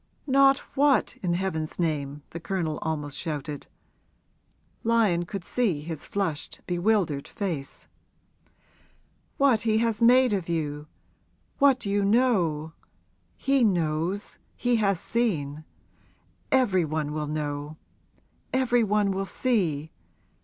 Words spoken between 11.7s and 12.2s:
you